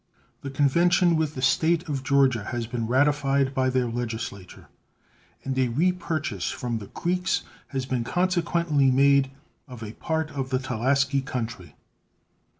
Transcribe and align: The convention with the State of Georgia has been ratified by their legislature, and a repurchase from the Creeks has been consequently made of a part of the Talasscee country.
The 0.41 0.49
convention 0.49 1.15
with 1.15 1.35
the 1.35 1.43
State 1.43 1.87
of 1.87 2.01
Georgia 2.01 2.45
has 2.45 2.65
been 2.65 2.87
ratified 2.87 3.53
by 3.53 3.69
their 3.69 3.85
legislature, 3.87 4.67
and 5.45 5.55
a 5.59 5.67
repurchase 5.67 6.49
from 6.49 6.79
the 6.79 6.87
Creeks 6.87 7.43
has 7.67 7.85
been 7.85 8.03
consequently 8.03 8.89
made 8.89 9.29
of 9.67 9.83
a 9.83 9.93
part 9.93 10.31
of 10.31 10.49
the 10.49 10.57
Talasscee 10.57 11.21
country. 11.23 11.75